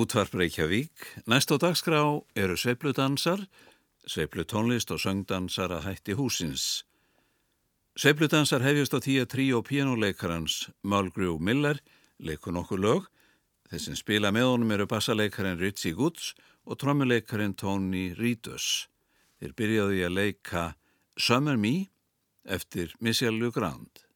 Útvarp 0.00 0.32
Reykjavík. 0.32 0.92
Næst 1.28 1.52
á 1.52 1.60
dagskrá 1.60 2.00
eru 2.32 2.54
sveipludansar, 2.56 3.42
sveiplutónlist 4.08 4.88
og 4.94 5.00
söngdansar 5.02 5.74
að 5.76 5.84
hætti 5.90 6.16
húsins. 6.16 6.86
Sveipludansar 8.00 8.64
hefjast 8.64 8.96
á 8.96 8.98
tíu 9.04 9.26
trí 9.28 9.50
og 9.52 9.66
pianoleikarans 9.68 10.70
Mulgrew 10.80 11.36
Miller, 11.36 11.82
leikur 12.16 12.56
nokkur 12.56 12.80
lög. 12.80 13.10
Þessin 13.68 14.00
spila 14.00 14.32
með 14.32 14.48
honum 14.54 14.72
eru 14.72 14.88
bassaleikarin 14.88 15.60
Ritchie 15.60 15.92
Goods 15.92 16.32
og 16.64 16.80
trommuleikarin 16.80 17.52
Tony 17.52 18.14
Ridus. 18.16 18.88
Þeir 19.36 19.52
byrjaði 19.52 20.04
að 20.06 20.16
leika 20.16 20.64
Summer 21.18 21.60
Me 21.60 21.90
eftir 22.48 22.96
Michelle 23.04 23.36
Legrand. 23.36 24.09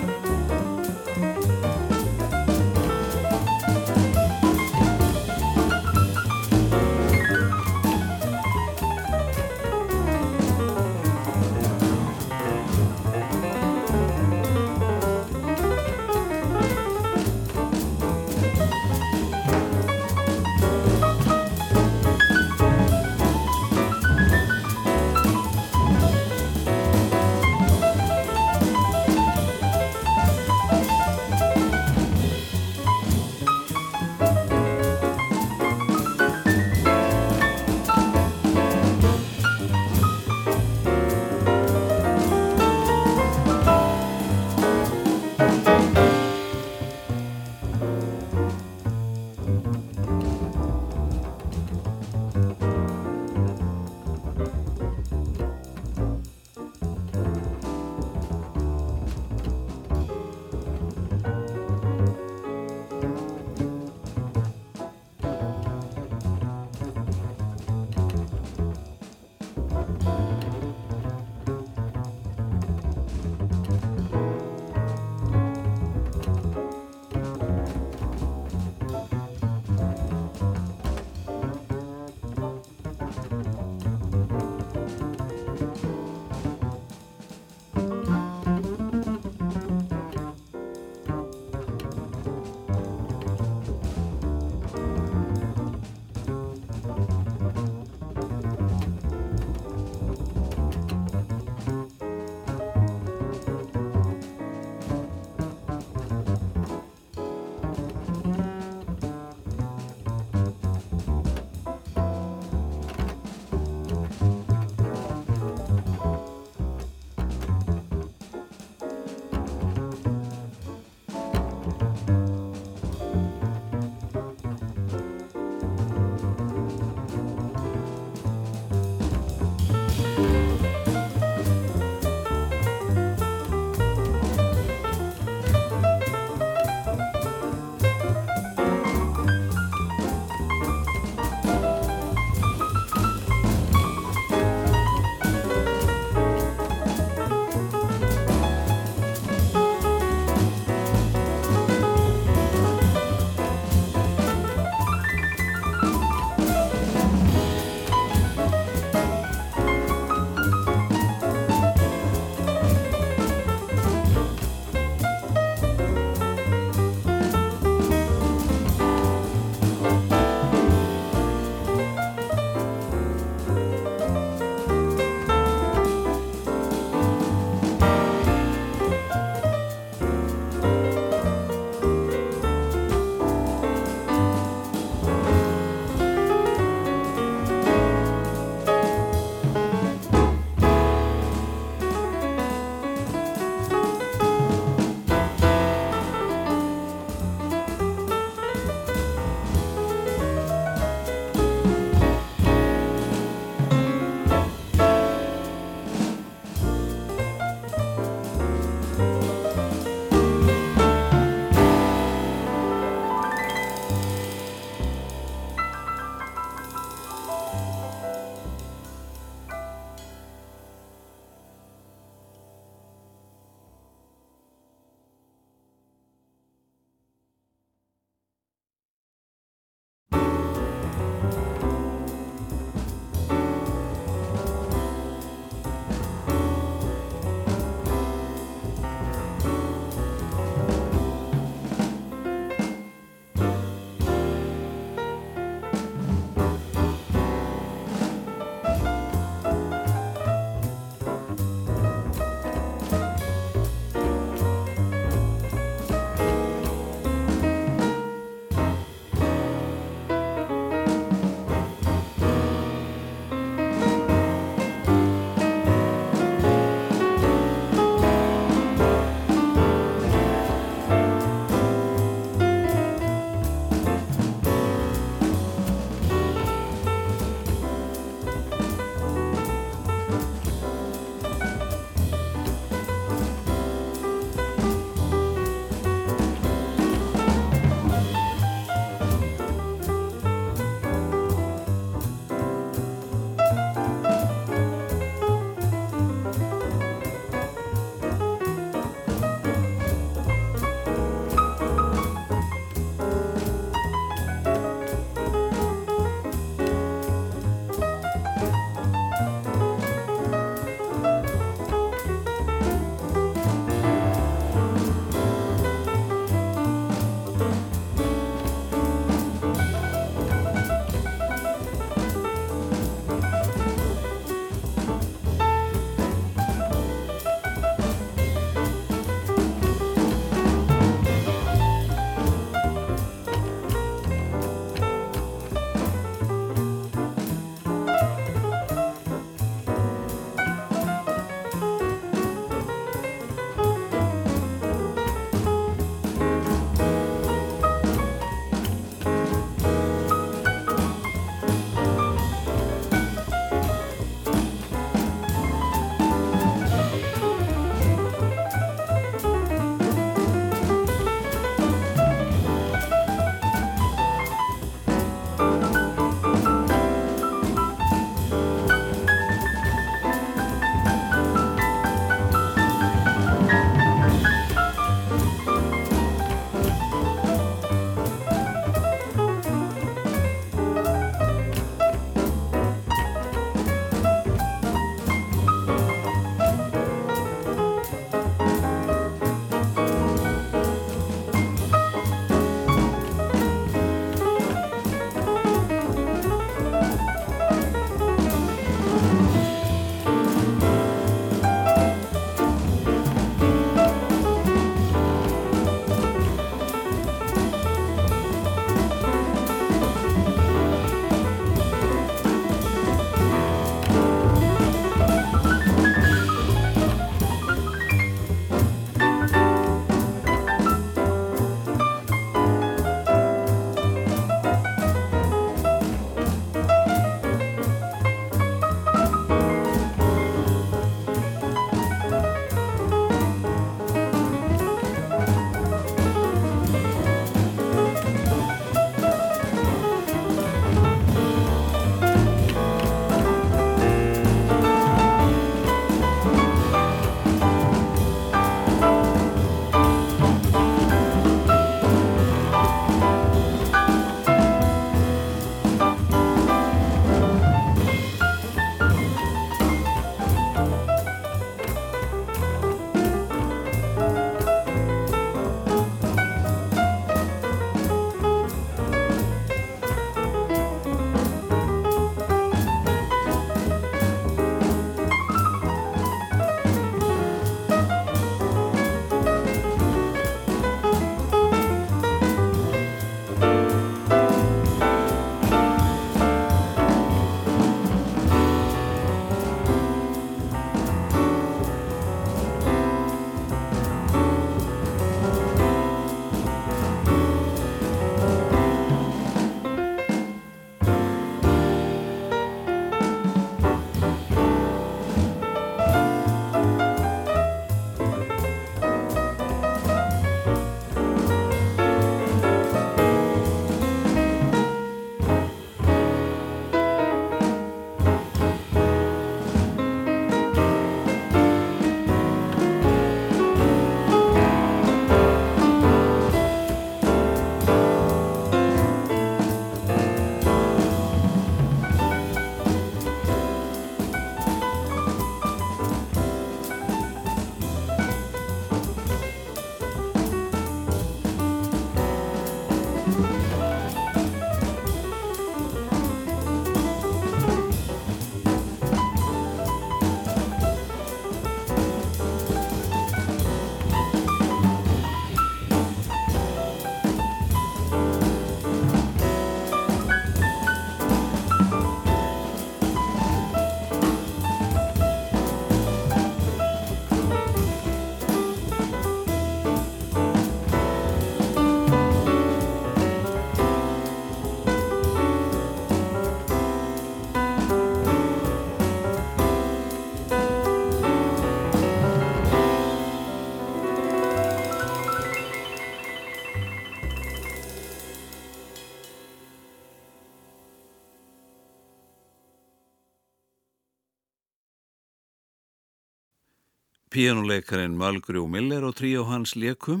Píanuleikarin 597.14 597.94
Malgrú 597.94 598.48
Miller 598.50 598.82
og 598.82 598.96
tríó 598.98 599.22
hans 599.28 599.52
leikum. 599.54 600.00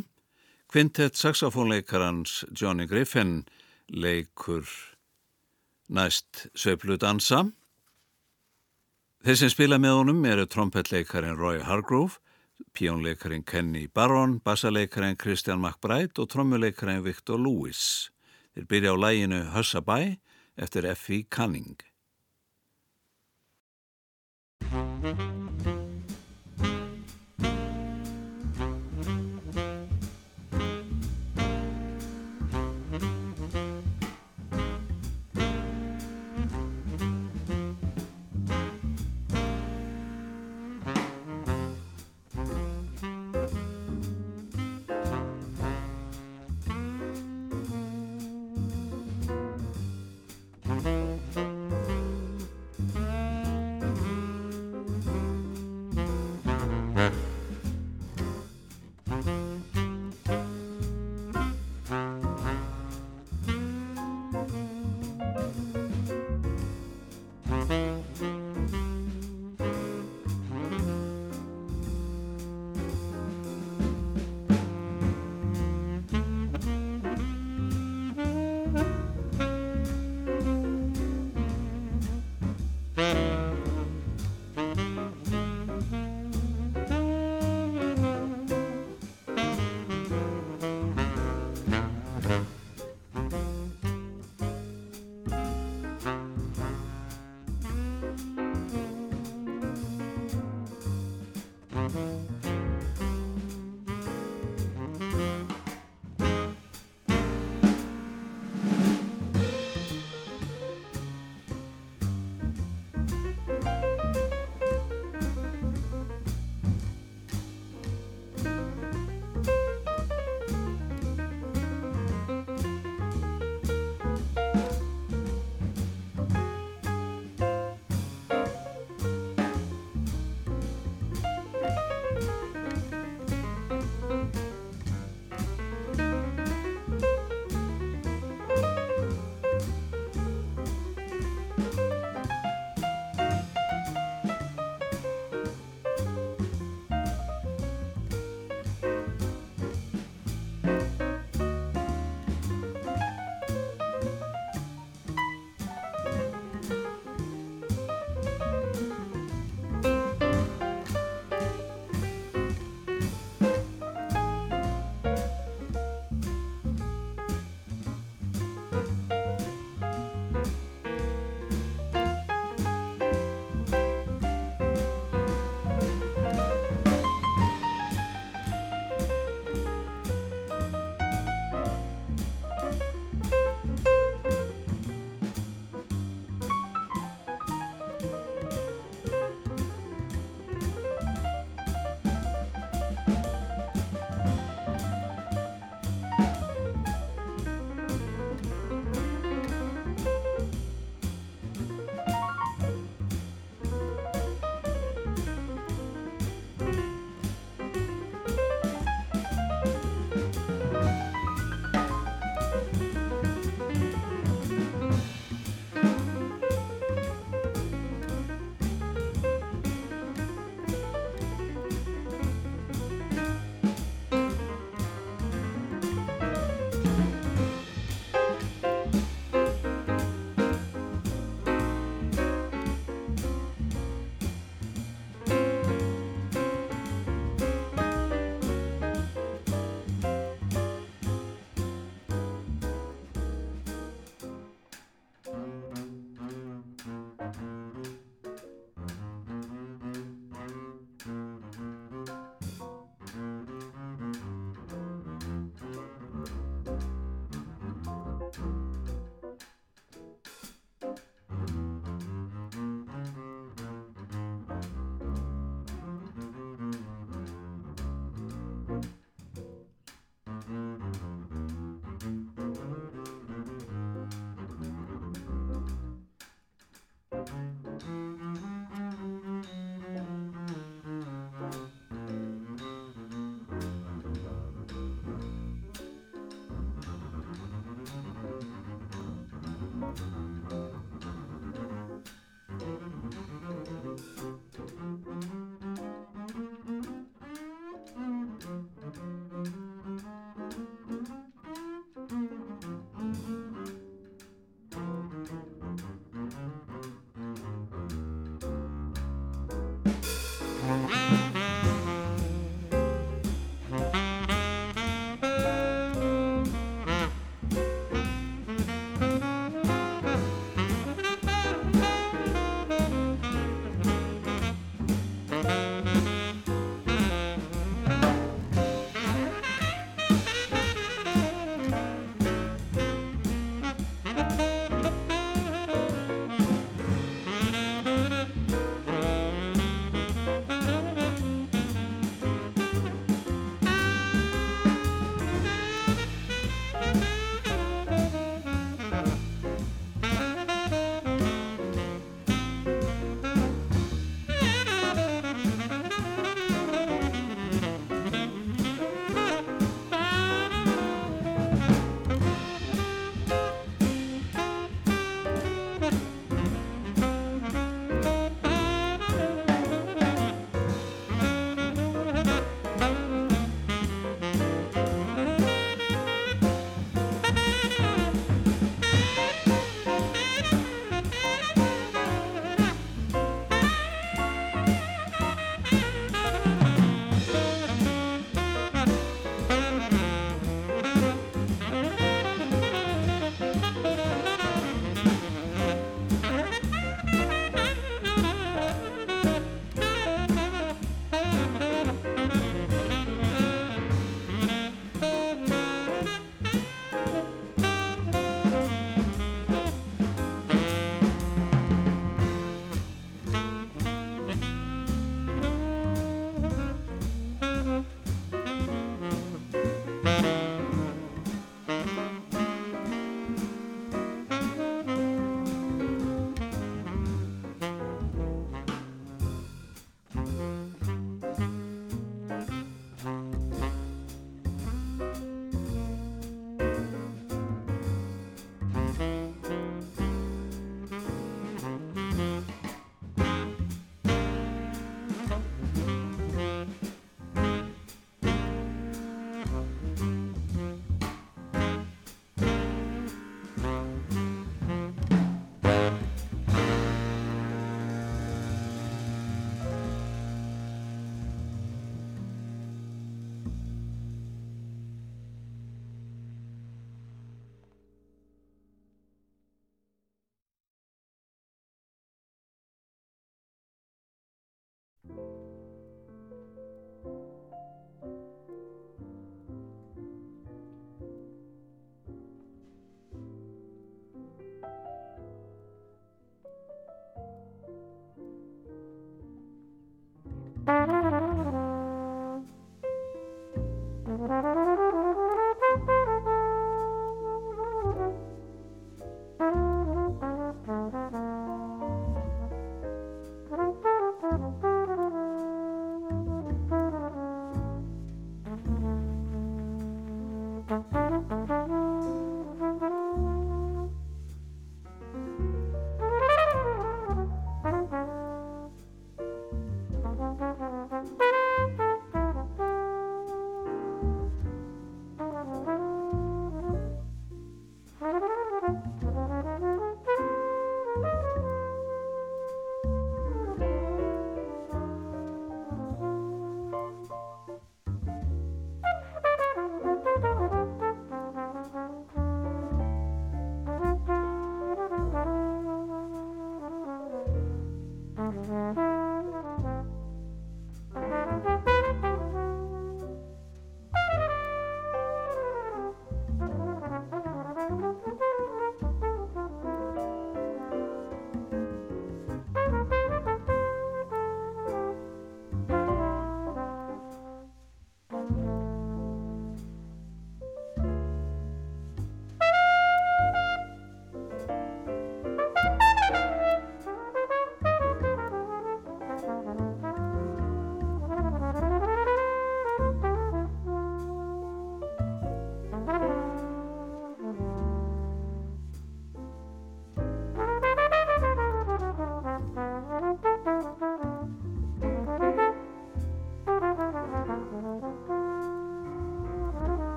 Kvintett 0.66 1.14
saxofónleikarans 1.14 2.40
Johnny 2.50 2.88
Griffin 2.90 3.44
leikur 3.86 4.66
næst 5.86 6.48
Söflu 6.58 6.96
dansa. 6.98 7.44
Þeir 9.22 9.38
sem 9.38 9.52
spila 9.54 9.78
með 9.78 9.94
honum 10.00 10.26
eru 10.26 10.48
trompetleikarin 10.50 11.38
Roy 11.38 11.62
Hargrove, 11.62 12.18
píónleikarin 12.74 13.46
Kenny 13.46 13.86
Barron, 13.86 14.40
bassaleikarin 14.42 15.14
Christian 15.14 15.62
McBride 15.62 16.18
og 16.18 16.32
trommuleikarin 16.34 17.04
Victor 17.06 17.38
Lewis. 17.38 18.10
Þeir 18.58 18.66
byrja 18.66 18.90
á 18.90 18.96
læginu 18.98 19.44
Hussabye 19.54 20.18
eftir 20.58 20.90
F.E. 20.90 21.22
Cunning. 21.30 21.78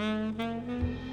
Mm-hmm. 0.00 1.09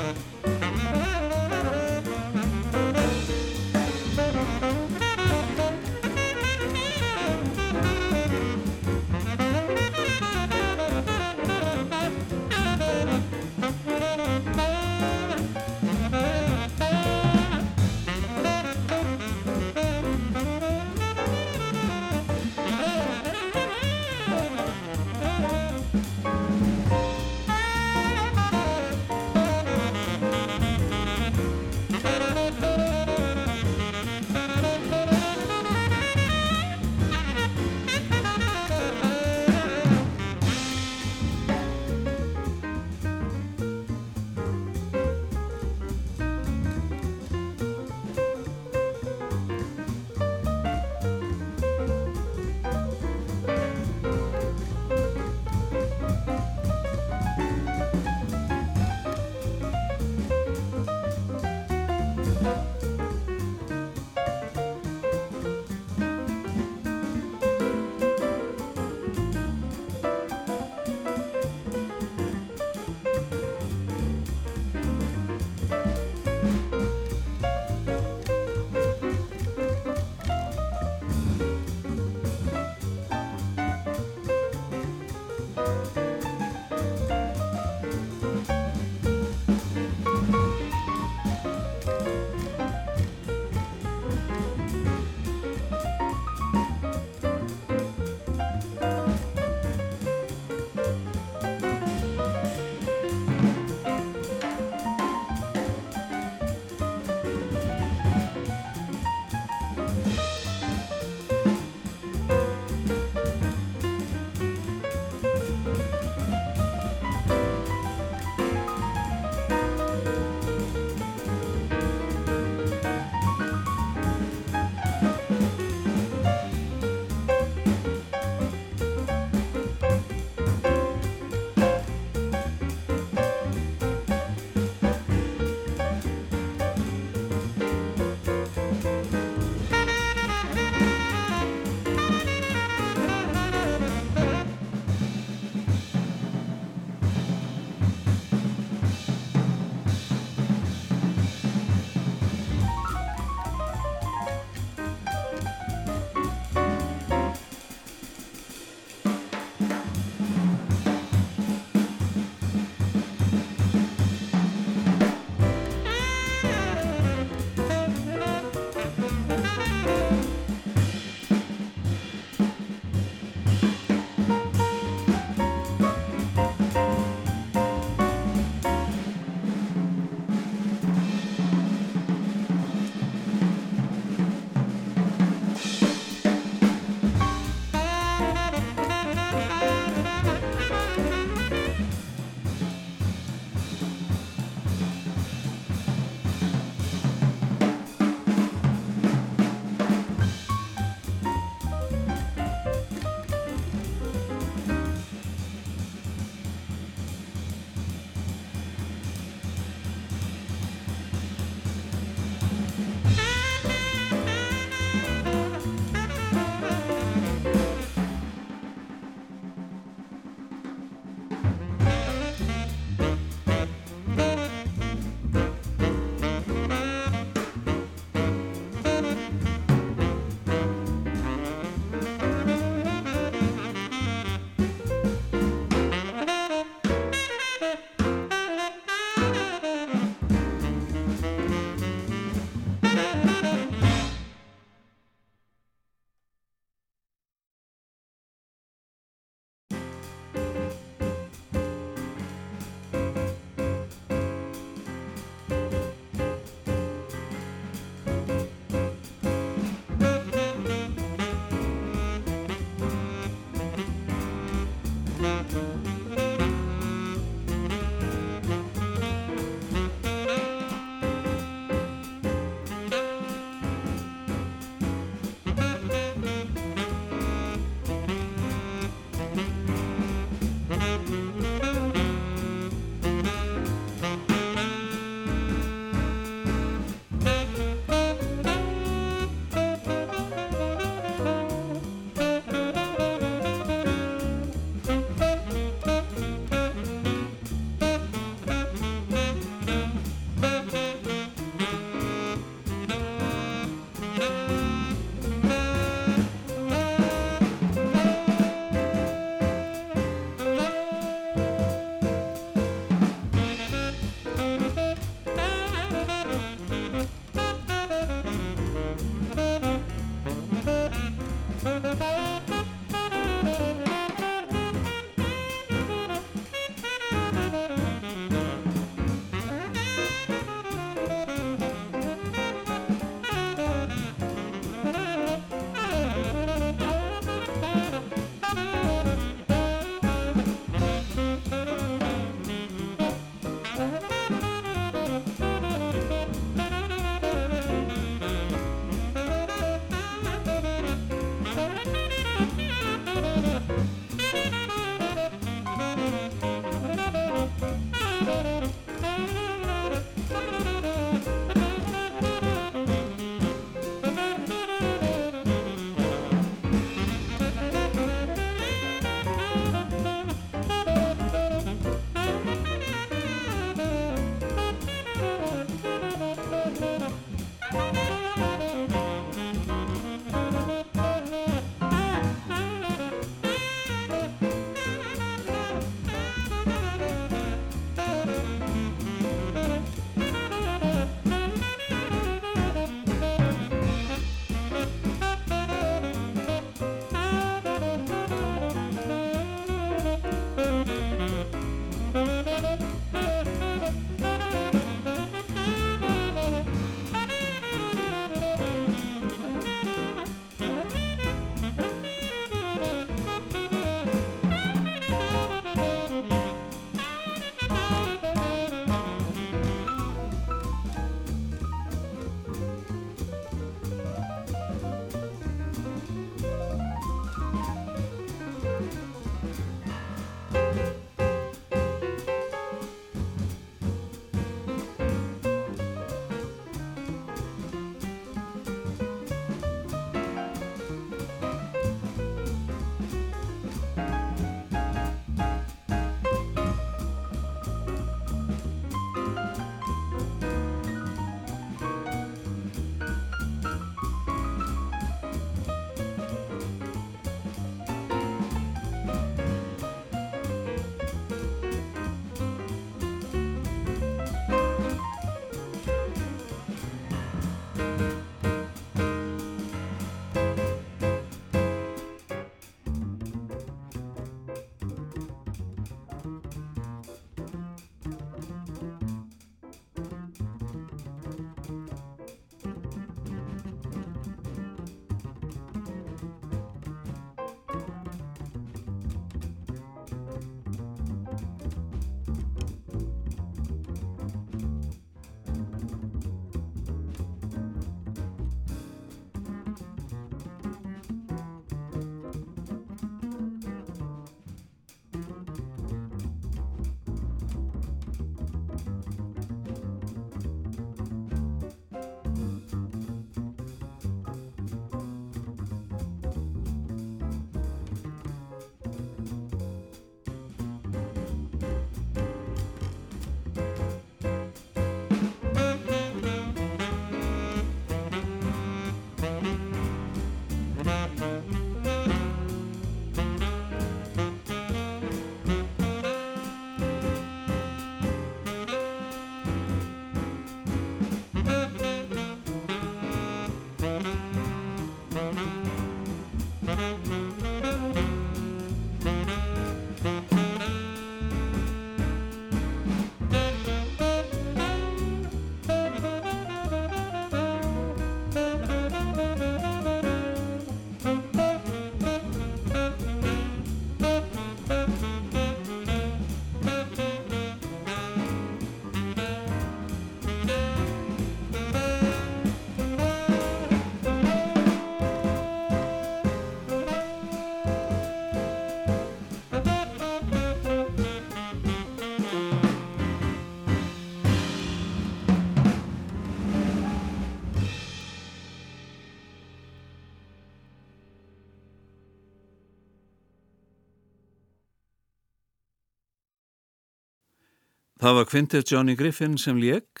Það 598.02 598.16
var 598.16 598.24
kvintið 598.26 598.64
Johnny 598.66 598.94
Griffin 598.98 599.36
sem 599.38 599.60
lék, 599.62 600.00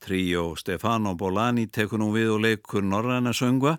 tríó 0.00 0.54
Stefano 0.56 1.10
Bolani 1.20 1.66
tekur 1.68 2.00
nú 2.00 2.06
við 2.14 2.30
og 2.32 2.38
leikur 2.46 2.80
Norræna 2.80 3.34
söngva, 3.36 3.74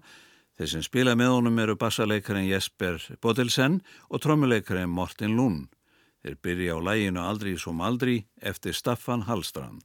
þeir 0.53 0.69
sem 0.69 0.83
spila 0.85 1.15
með 1.17 1.31
honum 1.33 1.57
eru 1.63 1.73
bassaleikarin 1.81 2.45
Jesper 2.51 3.01
Bodilsen 3.17 3.79
og 4.13 4.21
trommuleikarin 4.21 4.93
Morten 4.93 5.33
Lund. 5.39 5.71
Þeir 6.21 6.37
byrja 6.45 6.77
á 6.77 6.85
læginu 6.85 7.25
Aldrei 7.25 7.55
som 7.57 7.81
aldrei 7.81 8.19
eftir 8.45 8.77
Staffan 8.77 9.25
Hallstrand. 9.25 9.81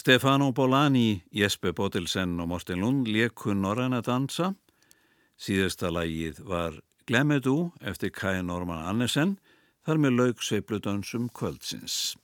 Stefano 0.00 0.50
Bolani, 0.52 1.22
Jesper 1.30 1.74
Bodilsen 1.76 2.40
og 2.40 2.48
Morten 2.48 2.80
Lund 2.80 3.08
leku 3.12 3.52
Norræna 3.52 3.98
dansa. 4.00 4.54
Síðasta 5.36 5.90
lægið 5.92 6.38
var 6.48 6.78
Glemmedu 7.04 7.74
eftir 7.84 8.08
Kai 8.08 8.40
Norman 8.40 8.80
Annesen 8.88 9.34
þar 9.84 10.00
með 10.00 10.16
laug 10.16 10.40
sveipludansum 10.40 11.26
kvöldsins. 11.36 12.14